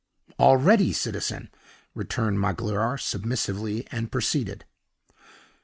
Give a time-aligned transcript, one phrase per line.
[0.39, 1.51] "All ready, citizen,"
[1.93, 4.65] returned Magloire, submissively, and proceeded:
[5.11, 5.13] "(2.)